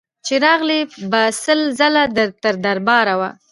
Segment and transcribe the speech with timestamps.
[0.25, 0.79] چي راغلې
[1.11, 2.03] به سل ځله
[2.43, 3.29] تر دربار وه